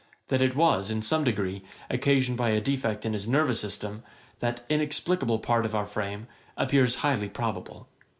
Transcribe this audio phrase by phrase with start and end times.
[0.29, 4.01] That it was, in some degree, occasioned by a defect in his nervous system,
[4.39, 6.25] that inexplicable part of our frame,
[6.57, 7.85] appears highly probable.